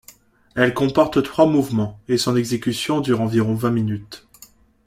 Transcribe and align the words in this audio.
Elle 0.55 0.73
comporte 0.73 1.21
trois 1.21 1.45
mouvements 1.45 1.99
et 2.07 2.17
son 2.17 2.35
exécution 2.35 3.01
dure 3.01 3.21
environ 3.21 3.53
vingt 3.53 3.69
minutes. 3.69 4.27